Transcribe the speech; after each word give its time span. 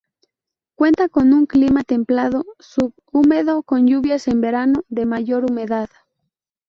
Cuenta 0.75 1.09
con 1.09 1.31
un 1.31 1.45
clima 1.45 1.83
templado 1.83 2.43
subhúmedo 2.57 3.61
con 3.61 3.85
lluvias 3.85 4.27
en 4.27 4.41
verano, 4.41 4.83
de 4.89 5.05
mayor 5.05 5.45
humedad. 5.45 5.89